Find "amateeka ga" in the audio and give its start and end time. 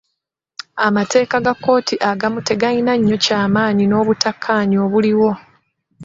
0.87-1.53